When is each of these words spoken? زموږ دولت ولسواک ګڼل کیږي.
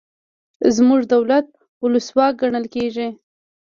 زموږ 0.75 1.01
دولت 1.13 1.47
ولسواک 1.83 2.33
ګڼل 2.41 2.65
کیږي. 2.75 3.07